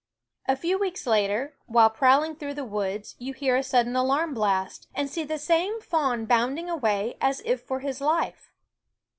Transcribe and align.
A 0.47 0.55
few 0.55 0.79
weeks 0.79 1.05
later, 1.05 1.53
while 1.67 1.91
prowling 1.91 2.35
through 2.35 2.55
the 2.55 2.65
woods, 2.65 3.13
you 3.19 3.33
hear 3.35 3.55
a 3.55 3.61
sudden 3.61 3.95
alarm 3.95 4.33
blast, 4.33 4.87
and 4.95 5.07
see 5.07 5.23
the 5.23 5.37
same 5.37 5.79
fawn 5.79 6.25
bounding 6.25 6.71
away 6.71 7.17
as 7.21 7.39
if 7.45 7.61
for 7.61 7.81
his 7.81 8.01
life. 8.01 8.51